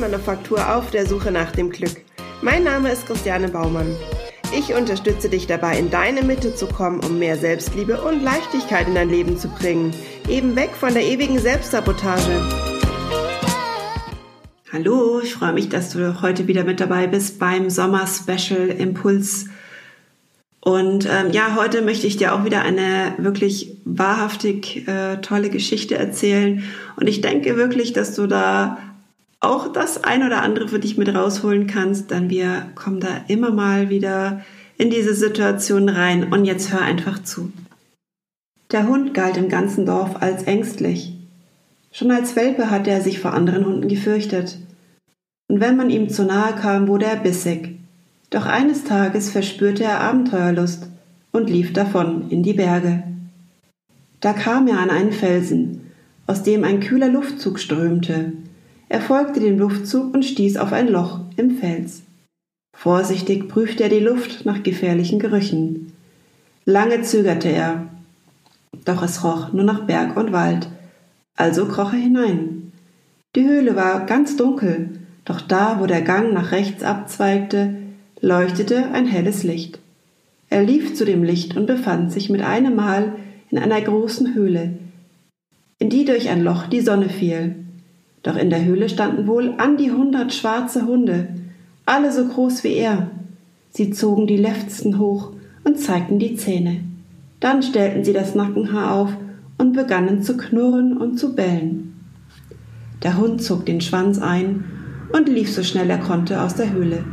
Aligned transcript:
Holzmanufaktur 0.00 0.74
auf 0.76 0.90
der 0.90 1.06
Suche 1.06 1.30
nach 1.30 1.52
dem 1.52 1.68
Glück. 1.68 1.92
Mein 2.40 2.64
Name 2.64 2.90
ist 2.90 3.06
Christiane 3.06 3.48
Baumann. 3.48 3.94
Ich 4.56 4.72
unterstütze 4.72 5.28
dich 5.28 5.46
dabei, 5.46 5.78
in 5.78 5.90
deine 5.90 6.22
Mitte 6.22 6.54
zu 6.54 6.66
kommen, 6.68 7.00
um 7.00 7.18
mehr 7.18 7.36
Selbstliebe 7.36 8.00
und 8.00 8.22
Leichtigkeit 8.22 8.88
in 8.88 8.94
dein 8.94 9.10
Leben 9.10 9.36
zu 9.36 9.48
bringen. 9.48 9.92
Eben 10.26 10.56
weg 10.56 10.70
von 10.70 10.94
der 10.94 11.04
ewigen 11.04 11.38
Selbstsabotage. 11.38 12.30
Hallo, 14.72 15.20
ich 15.22 15.34
freue 15.34 15.52
mich, 15.52 15.68
dass 15.68 15.90
du 15.90 16.22
heute 16.22 16.48
wieder 16.48 16.64
mit 16.64 16.80
dabei 16.80 17.06
bist 17.06 17.38
beim 17.38 17.68
Sommer-Special 17.68 18.68
Impuls. 18.68 19.48
Und 20.60 21.04
ähm, 21.04 21.30
ja, 21.32 21.56
heute 21.56 21.82
möchte 21.82 22.06
ich 22.06 22.16
dir 22.16 22.34
auch 22.34 22.46
wieder 22.46 22.62
eine 22.62 23.14
wirklich 23.18 23.76
wahrhaftig 23.84 24.88
äh, 24.88 25.18
tolle 25.18 25.50
Geschichte 25.50 25.96
erzählen. 25.96 26.64
Und 26.96 27.06
ich 27.06 27.20
denke 27.20 27.56
wirklich, 27.56 27.92
dass 27.92 28.14
du 28.14 28.26
da 28.26 28.78
auch 29.40 29.72
das 29.72 30.04
ein 30.04 30.22
oder 30.22 30.42
andere 30.42 30.68
für 30.68 30.78
dich 30.78 30.98
mit 30.98 31.14
rausholen 31.14 31.66
kannst, 31.66 32.10
dann 32.10 32.28
wir 32.30 32.66
kommen 32.74 33.00
da 33.00 33.24
immer 33.28 33.50
mal 33.50 33.88
wieder 33.88 34.42
in 34.76 34.90
diese 34.90 35.14
Situation 35.14 35.88
rein. 35.88 36.32
Und 36.32 36.44
jetzt 36.44 36.72
hör 36.72 36.82
einfach 36.82 37.22
zu. 37.22 37.50
Der 38.70 38.86
Hund 38.86 39.14
galt 39.14 39.36
im 39.36 39.48
ganzen 39.48 39.86
Dorf 39.86 40.22
als 40.22 40.44
ängstlich. 40.44 41.14
Schon 41.90 42.10
als 42.12 42.36
Welpe 42.36 42.70
hatte 42.70 42.90
er 42.90 43.00
sich 43.00 43.18
vor 43.18 43.34
anderen 43.34 43.66
Hunden 43.66 43.88
gefürchtet. 43.88 44.58
Und 45.48 45.60
wenn 45.60 45.76
man 45.76 45.90
ihm 45.90 46.08
zu 46.08 46.24
nahe 46.24 46.54
kam, 46.54 46.86
wurde 46.86 47.06
er 47.06 47.16
bissig. 47.16 47.80
Doch 48.28 48.46
eines 48.46 48.84
Tages 48.84 49.30
verspürte 49.30 49.82
er 49.82 50.00
Abenteuerlust 50.00 50.86
und 51.32 51.50
lief 51.50 51.72
davon 51.72 52.30
in 52.30 52.44
die 52.44 52.52
Berge. 52.52 53.02
Da 54.20 54.32
kam 54.32 54.68
er 54.68 54.78
an 54.78 54.90
einen 54.90 55.12
Felsen, 55.12 55.90
aus 56.28 56.44
dem 56.44 56.62
ein 56.62 56.78
kühler 56.78 57.08
Luftzug 57.08 57.58
strömte, 57.58 58.32
er 58.90 59.00
folgte 59.00 59.38
dem 59.38 59.56
Luftzug 59.56 60.12
und 60.12 60.24
stieß 60.24 60.56
auf 60.56 60.72
ein 60.72 60.88
Loch 60.88 61.20
im 61.36 61.52
Fels. 61.52 62.02
Vorsichtig 62.76 63.48
prüfte 63.48 63.84
er 63.84 63.88
die 63.88 64.00
Luft 64.00 64.44
nach 64.44 64.64
gefährlichen 64.64 65.20
Gerüchen. 65.20 65.92
Lange 66.64 67.00
zögerte 67.02 67.48
er, 67.48 67.86
doch 68.84 69.02
es 69.04 69.22
roch 69.22 69.52
nur 69.52 69.62
nach 69.62 69.86
Berg 69.86 70.16
und 70.16 70.32
Wald, 70.32 70.68
also 71.36 71.66
kroch 71.66 71.92
er 71.92 72.00
hinein. 72.00 72.72
Die 73.36 73.44
Höhle 73.44 73.76
war 73.76 74.06
ganz 74.06 74.36
dunkel, 74.36 74.98
doch 75.24 75.40
da, 75.40 75.78
wo 75.78 75.86
der 75.86 76.02
Gang 76.02 76.32
nach 76.32 76.50
rechts 76.50 76.82
abzweigte, 76.82 77.76
leuchtete 78.20 78.90
ein 78.90 79.06
helles 79.06 79.44
Licht. 79.44 79.78
Er 80.48 80.64
lief 80.64 80.96
zu 80.96 81.04
dem 81.04 81.22
Licht 81.22 81.56
und 81.56 81.66
befand 81.66 82.10
sich 82.10 82.28
mit 82.28 82.42
einem 82.42 82.74
Mal 82.74 83.12
in 83.50 83.58
einer 83.58 83.80
großen 83.80 84.34
Höhle, 84.34 84.78
in 85.78 85.90
die 85.90 86.04
durch 86.04 86.28
ein 86.28 86.42
Loch 86.42 86.66
die 86.66 86.80
Sonne 86.80 87.08
fiel. 87.08 87.54
Doch 88.22 88.36
in 88.36 88.50
der 88.50 88.64
Höhle 88.64 88.88
standen 88.88 89.26
wohl 89.26 89.54
an 89.56 89.76
die 89.76 89.90
hundert 89.90 90.34
schwarze 90.34 90.86
Hunde, 90.86 91.28
alle 91.86 92.12
so 92.12 92.26
groß 92.26 92.64
wie 92.64 92.74
er. 92.74 93.10
Sie 93.70 93.90
zogen 93.90 94.26
die 94.26 94.36
Lefzen 94.36 94.98
hoch 94.98 95.32
und 95.64 95.78
zeigten 95.78 96.18
die 96.18 96.36
Zähne. 96.36 96.80
Dann 97.40 97.62
stellten 97.62 98.04
sie 98.04 98.12
das 98.12 98.34
Nackenhaar 98.34 98.94
auf 98.94 99.16
und 99.56 99.72
begannen 99.72 100.22
zu 100.22 100.36
knurren 100.36 100.96
und 100.96 101.18
zu 101.18 101.34
bellen. 101.34 101.94
Der 103.02 103.16
Hund 103.16 103.42
zog 103.42 103.64
den 103.64 103.80
Schwanz 103.80 104.18
ein 104.18 104.64
und 105.12 105.28
lief 105.28 105.52
so 105.52 105.62
schnell 105.62 105.88
er 105.88 105.98
konnte 105.98 106.42
aus 106.42 106.54
der 106.54 106.72
Höhle, 106.72 107.04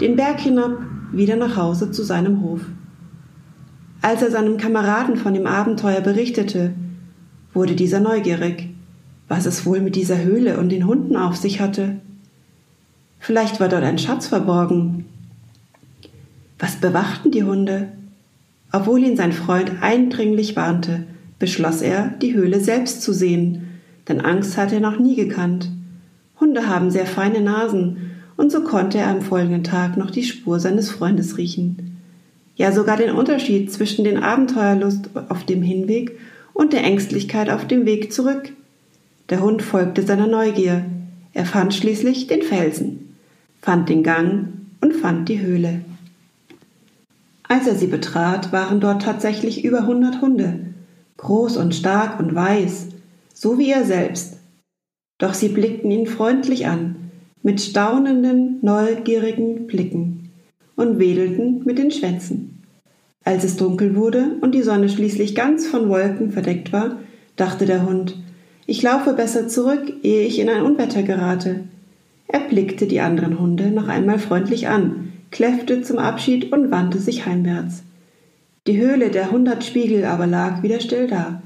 den 0.00 0.16
Berg 0.16 0.40
hinab, 0.40 0.78
wieder 1.12 1.36
nach 1.36 1.56
Hause 1.56 1.92
zu 1.92 2.02
seinem 2.02 2.42
Hof. 2.42 2.60
Als 4.02 4.22
er 4.22 4.30
seinem 4.30 4.56
Kameraden 4.56 5.16
von 5.16 5.34
dem 5.34 5.46
Abenteuer 5.46 6.00
berichtete, 6.00 6.72
wurde 7.54 7.74
dieser 7.74 8.00
neugierig 8.00 8.75
was 9.28 9.46
es 9.46 9.66
wohl 9.66 9.80
mit 9.80 9.96
dieser 9.96 10.22
Höhle 10.22 10.58
und 10.58 10.70
den 10.70 10.86
Hunden 10.86 11.16
auf 11.16 11.36
sich 11.36 11.60
hatte. 11.60 11.96
Vielleicht 13.18 13.60
war 13.60 13.68
dort 13.68 13.82
ein 13.82 13.98
Schatz 13.98 14.26
verborgen. 14.28 15.06
Was 16.58 16.76
bewachten 16.76 17.30
die 17.30 17.44
Hunde? 17.44 17.88
Obwohl 18.72 19.02
ihn 19.02 19.16
sein 19.16 19.32
Freund 19.32 19.72
eindringlich 19.80 20.56
warnte, 20.56 21.04
beschloss 21.38 21.82
er, 21.82 22.14
die 22.22 22.34
Höhle 22.34 22.60
selbst 22.60 23.02
zu 23.02 23.12
sehen, 23.12 23.80
denn 24.08 24.20
Angst 24.20 24.56
hatte 24.56 24.76
er 24.76 24.80
noch 24.80 24.98
nie 24.98 25.16
gekannt. 25.16 25.70
Hunde 26.40 26.68
haben 26.68 26.90
sehr 26.90 27.06
feine 27.06 27.40
Nasen, 27.40 28.10
und 28.36 28.52
so 28.52 28.62
konnte 28.62 28.98
er 28.98 29.08
am 29.08 29.22
folgenden 29.22 29.64
Tag 29.64 29.96
noch 29.96 30.10
die 30.10 30.24
Spur 30.24 30.60
seines 30.60 30.90
Freundes 30.90 31.38
riechen. 31.38 31.96
Ja, 32.54 32.72
sogar 32.72 32.96
den 32.96 33.10
Unterschied 33.10 33.72
zwischen 33.72 34.04
den 34.04 34.22
Abenteuerlust 34.22 35.10
auf 35.28 35.44
dem 35.44 35.62
Hinweg 35.62 36.18
und 36.52 36.72
der 36.72 36.84
Ängstlichkeit 36.84 37.50
auf 37.50 37.66
dem 37.66 37.86
Weg 37.86 38.12
zurück. 38.12 38.52
Der 39.28 39.40
Hund 39.40 39.62
folgte 39.62 40.02
seiner 40.02 40.28
Neugier. 40.28 40.84
Er 41.32 41.46
fand 41.46 41.74
schließlich 41.74 42.28
den 42.28 42.42
Felsen, 42.42 43.16
fand 43.60 43.88
den 43.88 44.02
Gang 44.02 44.48
und 44.80 44.94
fand 44.94 45.28
die 45.28 45.40
Höhle. 45.40 45.80
Als 47.48 47.66
er 47.66 47.74
sie 47.74 47.88
betrat, 47.88 48.52
waren 48.52 48.80
dort 48.80 49.02
tatsächlich 49.02 49.64
über 49.64 49.86
hundert 49.86 50.20
Hunde, 50.20 50.60
groß 51.16 51.56
und 51.56 51.74
stark 51.74 52.20
und 52.20 52.34
weiß, 52.34 52.88
so 53.34 53.58
wie 53.58 53.70
er 53.70 53.84
selbst. 53.84 54.38
Doch 55.18 55.34
sie 55.34 55.48
blickten 55.48 55.90
ihn 55.90 56.06
freundlich 56.06 56.66
an, 56.66 56.96
mit 57.42 57.60
staunenden, 57.60 58.58
neugierigen 58.62 59.66
Blicken 59.66 60.30
und 60.76 60.98
wedelten 60.98 61.64
mit 61.64 61.78
den 61.78 61.90
Schwänzen. 61.90 62.62
Als 63.24 63.42
es 63.42 63.56
dunkel 63.56 63.96
wurde 63.96 64.36
und 64.40 64.54
die 64.54 64.62
Sonne 64.62 64.88
schließlich 64.88 65.34
ganz 65.34 65.66
von 65.66 65.88
Wolken 65.88 66.30
verdeckt 66.30 66.72
war, 66.72 67.00
dachte 67.34 67.66
der 67.66 67.84
Hund, 67.84 68.16
ich 68.66 68.82
laufe 68.82 69.12
besser 69.12 69.48
zurück, 69.48 69.92
ehe 70.02 70.26
ich 70.26 70.38
in 70.38 70.48
ein 70.48 70.62
Unwetter 70.62 71.02
gerate. 71.02 71.64
Er 72.28 72.40
blickte 72.40 72.86
die 72.86 73.00
anderen 73.00 73.38
Hunde 73.38 73.70
noch 73.70 73.88
einmal 73.88 74.18
freundlich 74.18 74.68
an, 74.68 75.12
kläffte 75.30 75.82
zum 75.82 75.98
Abschied 75.98 76.52
und 76.52 76.70
wandte 76.70 76.98
sich 76.98 77.26
heimwärts. 77.26 77.82
Die 78.66 78.76
Höhle 78.78 79.10
der 79.10 79.30
hundert 79.30 79.62
Spiegel 79.62 80.04
aber 80.04 80.26
lag 80.26 80.62
wieder 80.64 80.80
still 80.80 81.06
da. 81.06 81.42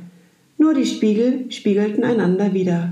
Nur 0.56 0.72
die 0.72 0.86
Spiegel 0.86 1.50
spiegelten 1.50 2.04
einander 2.04 2.54
wieder. 2.54 2.90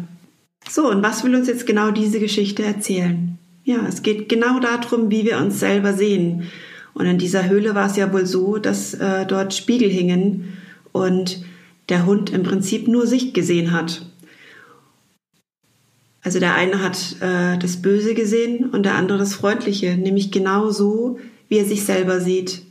So, 0.69 0.91
und 0.91 1.03
was 1.03 1.25
will 1.25 1.35
uns 1.35 1.49
jetzt 1.49 1.67
genau 1.67 1.91
diese 1.91 2.21
Geschichte 2.21 2.63
erzählen? 2.63 3.39
Ja, 3.65 3.87
es 3.89 4.03
geht 4.03 4.29
genau 4.29 4.61
darum, 4.61 5.11
wie 5.11 5.25
wir 5.25 5.39
uns 5.39 5.61
selber 5.61 5.95
sehen. 5.95 6.45
Und 6.93 7.07
in 7.07 7.19
dieser 7.19 7.49
Höhle 7.49 7.75
war 7.75 7.87
es 7.87 7.97
ja 7.97 8.13
wohl 8.13 8.27
so, 8.27 8.59
dass 8.59 8.95
äh, 8.95 9.25
dort 9.25 9.55
Spiegel 9.55 9.89
hingen 9.89 10.59
und 10.93 11.43
der 11.89 12.05
Hund 12.05 12.31
im 12.31 12.43
Prinzip 12.43 12.89
nur 12.89 13.07
sich 13.07 13.33
gesehen 13.33 13.73
hat. 13.73 14.03
Also 16.23 16.41
der 16.41 16.55
eine 16.55 16.83
hat 16.83 17.17
äh, 17.21 17.59
das 17.59 17.81
Böse 17.81 18.15
gesehen 18.15 18.71
und 18.71 18.85
der 18.85 18.95
andere 18.95 19.19
das 19.19 19.35
Freundliche, 19.35 19.97
nämlich 19.97 20.31
genau 20.31 20.71
so, 20.71 21.19
wie 21.49 21.59
er 21.59 21.65
sich 21.65 21.85
selber 21.85 22.21
sieht. 22.21 22.63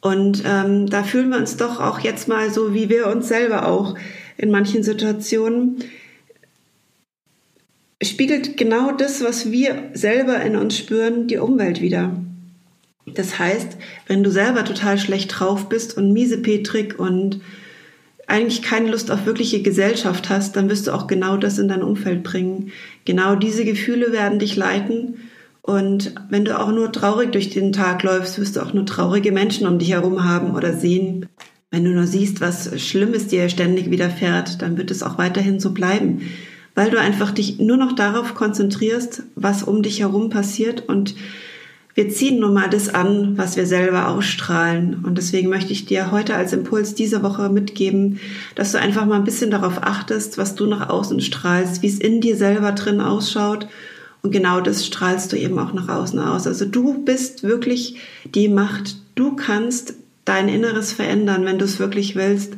Und 0.00 0.42
ähm, 0.46 0.86
da 0.88 1.02
fühlen 1.02 1.30
wir 1.30 1.38
uns 1.38 1.56
doch 1.56 1.80
auch 1.80 2.00
jetzt 2.00 2.28
mal 2.28 2.50
so, 2.50 2.74
wie 2.74 2.88
wir 2.88 3.06
uns 3.08 3.28
selber 3.28 3.66
auch 3.66 3.96
in 4.36 4.50
manchen 4.50 4.82
Situationen 4.82 5.84
spiegelt 8.02 8.56
genau 8.56 8.92
das, 8.92 9.22
was 9.22 9.50
wir 9.50 9.90
selber 9.92 10.40
in 10.40 10.56
uns 10.56 10.76
spüren, 10.76 11.26
die 11.28 11.36
Umwelt 11.36 11.80
wieder. 11.80 12.16
Das 13.06 13.38
heißt, 13.38 13.76
wenn 14.06 14.22
du 14.22 14.30
selber 14.30 14.64
total 14.64 14.98
schlecht 14.98 15.38
drauf 15.38 15.68
bist 15.68 15.96
und 15.96 16.12
miesepetrig 16.12 16.98
und 16.98 17.40
eigentlich 18.30 18.62
keine 18.62 18.90
Lust 18.90 19.10
auf 19.10 19.26
wirkliche 19.26 19.62
Gesellschaft 19.62 20.30
hast, 20.30 20.56
dann 20.56 20.70
wirst 20.70 20.86
du 20.86 20.92
auch 20.92 21.06
genau 21.06 21.36
das 21.36 21.58
in 21.58 21.68
dein 21.68 21.82
Umfeld 21.82 22.22
bringen. 22.22 22.72
Genau 23.04 23.34
diese 23.34 23.64
Gefühle 23.64 24.12
werden 24.12 24.38
dich 24.38 24.56
leiten. 24.56 25.16
Und 25.62 26.14
wenn 26.30 26.44
du 26.44 26.58
auch 26.58 26.72
nur 26.72 26.90
traurig 26.92 27.32
durch 27.32 27.50
den 27.50 27.72
Tag 27.72 28.02
läufst, 28.02 28.38
wirst 28.38 28.56
du 28.56 28.60
auch 28.60 28.72
nur 28.72 28.86
traurige 28.86 29.32
Menschen 29.32 29.66
um 29.66 29.78
dich 29.78 29.92
herum 29.92 30.24
haben 30.24 30.54
oder 30.54 30.72
sehen. 30.72 31.26
Wenn 31.70 31.84
du 31.84 31.90
nur 31.90 32.06
siehst, 32.06 32.40
was 32.40 32.80
Schlimmes 32.80 33.26
dir 33.26 33.48
ständig 33.48 33.90
widerfährt, 33.90 34.62
dann 34.62 34.76
wird 34.76 34.90
es 34.90 35.02
auch 35.02 35.18
weiterhin 35.18 35.60
so 35.60 35.72
bleiben, 35.72 36.22
weil 36.74 36.90
du 36.90 36.98
einfach 36.98 37.30
dich 37.30 37.58
nur 37.58 37.76
noch 37.76 37.94
darauf 37.94 38.34
konzentrierst, 38.34 39.24
was 39.36 39.62
um 39.62 39.82
dich 39.82 40.00
herum 40.00 40.30
passiert 40.30 40.88
und 40.88 41.14
wir 41.94 42.08
ziehen 42.08 42.38
nun 42.40 42.54
mal 42.54 42.70
das 42.70 42.88
an, 42.88 43.36
was 43.36 43.56
wir 43.56 43.66
selber 43.66 44.08
ausstrahlen. 44.08 45.04
Und 45.04 45.18
deswegen 45.18 45.48
möchte 45.48 45.72
ich 45.72 45.86
dir 45.86 46.10
heute 46.12 46.34
als 46.34 46.52
Impuls 46.52 46.94
diese 46.94 47.22
Woche 47.22 47.48
mitgeben, 47.48 48.20
dass 48.54 48.72
du 48.72 48.78
einfach 48.78 49.06
mal 49.06 49.16
ein 49.16 49.24
bisschen 49.24 49.50
darauf 49.50 49.82
achtest, 49.82 50.38
was 50.38 50.54
du 50.54 50.66
nach 50.66 50.88
außen 50.88 51.20
strahlst, 51.20 51.82
wie 51.82 51.88
es 51.88 51.98
in 51.98 52.20
dir 52.20 52.36
selber 52.36 52.72
drin 52.72 53.00
ausschaut. 53.00 53.66
Und 54.22 54.30
genau 54.30 54.60
das 54.60 54.86
strahlst 54.86 55.32
du 55.32 55.36
eben 55.36 55.58
auch 55.58 55.72
nach 55.72 55.88
außen 55.88 56.18
aus. 56.18 56.46
Also 56.46 56.64
du 56.64 57.02
bist 57.04 57.42
wirklich 57.42 57.96
die 58.34 58.48
Macht. 58.48 58.96
Du 59.14 59.34
kannst 59.34 59.94
dein 60.24 60.48
Inneres 60.48 60.92
verändern, 60.92 61.44
wenn 61.44 61.58
du 61.58 61.64
es 61.64 61.80
wirklich 61.80 62.14
willst 62.14 62.54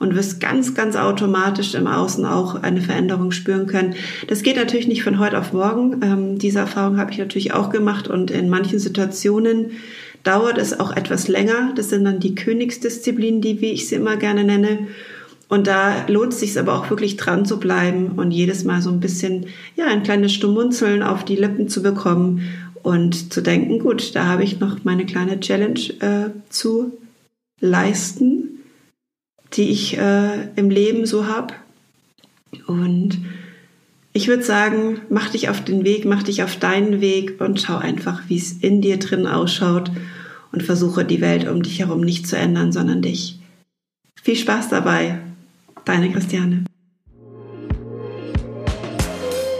und 0.00 0.16
wirst 0.16 0.40
ganz, 0.40 0.74
ganz 0.74 0.96
automatisch 0.96 1.74
im 1.74 1.86
Außen 1.86 2.24
auch 2.24 2.60
eine 2.62 2.80
Veränderung 2.80 3.30
spüren 3.30 3.66
können. 3.66 3.94
Das 4.26 4.42
geht 4.42 4.56
natürlich 4.56 4.88
nicht 4.88 5.04
von 5.04 5.20
heute 5.20 5.38
auf 5.38 5.52
morgen. 5.52 6.00
Ähm, 6.02 6.38
diese 6.38 6.58
Erfahrung 6.58 6.98
habe 6.98 7.12
ich 7.12 7.18
natürlich 7.18 7.52
auch 7.52 7.70
gemacht 7.70 8.08
und 8.08 8.32
in 8.32 8.48
manchen 8.48 8.80
Situationen 8.80 9.72
dauert 10.24 10.58
es 10.58 10.80
auch 10.80 10.96
etwas 10.96 11.28
länger. 11.28 11.72
Das 11.76 11.90
sind 11.90 12.04
dann 12.04 12.18
die 12.18 12.34
Königsdisziplinen, 12.34 13.42
die, 13.42 13.60
wie 13.60 13.72
ich 13.72 13.88
sie 13.88 13.94
immer 13.94 14.16
gerne 14.16 14.42
nenne. 14.42 14.88
Und 15.48 15.66
da 15.66 16.06
lohnt 16.08 16.32
es 16.32 16.40
sich 16.40 16.58
aber 16.58 16.78
auch 16.78 16.88
wirklich 16.90 17.16
dran 17.16 17.44
zu 17.44 17.60
bleiben 17.60 18.12
und 18.16 18.30
jedes 18.30 18.64
Mal 18.64 18.80
so 18.80 18.90
ein 18.90 19.00
bisschen, 19.00 19.46
ja, 19.76 19.86
ein 19.86 20.02
kleines 20.02 20.32
Stummunzeln 20.32 21.02
auf 21.02 21.24
die 21.24 21.36
Lippen 21.36 21.68
zu 21.68 21.82
bekommen 21.82 22.42
und 22.82 23.32
zu 23.32 23.42
denken, 23.42 23.80
gut, 23.80 24.14
da 24.14 24.24
habe 24.26 24.44
ich 24.44 24.60
noch 24.60 24.84
meine 24.84 25.04
kleine 25.04 25.40
Challenge 25.40 25.80
äh, 26.00 26.30
zu 26.48 26.92
leisten, 27.60 28.49
die 29.52 29.70
ich 29.70 29.98
äh, 29.98 30.48
im 30.56 30.70
Leben 30.70 31.06
so 31.06 31.26
habe. 31.26 31.54
Und 32.66 33.18
ich 34.12 34.28
würde 34.28 34.42
sagen, 34.42 35.00
mach 35.08 35.30
dich 35.30 35.48
auf 35.48 35.62
den 35.62 35.84
Weg, 35.84 36.04
mach 36.04 36.22
dich 36.22 36.42
auf 36.42 36.56
deinen 36.56 37.00
Weg 37.00 37.40
und 37.40 37.60
schau 37.60 37.76
einfach, 37.76 38.22
wie 38.28 38.36
es 38.36 38.52
in 38.52 38.80
dir 38.80 38.98
drin 38.98 39.26
ausschaut 39.26 39.90
und 40.52 40.62
versuche 40.62 41.04
die 41.04 41.20
Welt 41.20 41.46
um 41.48 41.62
dich 41.62 41.78
herum 41.78 42.00
nicht 42.00 42.26
zu 42.26 42.36
ändern, 42.36 42.72
sondern 42.72 43.02
dich. 43.02 43.38
Viel 44.20 44.36
Spaß 44.36 44.68
dabei, 44.68 45.20
deine 45.84 46.10
Christiane. 46.10 46.64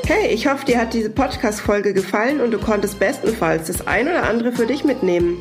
Hey, 0.05 0.35
ich 0.35 0.49
hoffe, 0.49 0.67
dir 0.67 0.79
hat 0.79 0.93
diese 0.93 1.11
Podcast-Folge 1.11 1.95
gefallen 1.95 2.41
und 2.41 2.51
du 2.51 2.59
konntest 2.59 2.99
bestenfalls 2.99 3.69
das 3.69 3.87
ein 3.87 4.09
oder 4.09 4.29
andere 4.29 4.51
für 4.51 4.67
dich 4.67 4.83
mitnehmen. 4.83 5.41